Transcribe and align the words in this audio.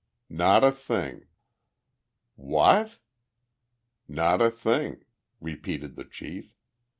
"Not 0.31 0.63
a 0.63 0.71
thing!" 0.71 1.27
"What?" 2.35 2.97
"Not 4.07 4.41
a 4.41 4.49
thing!" 4.49 5.03
repeated 5.39 5.95
the 5.95 6.05
chief. 6.05 6.55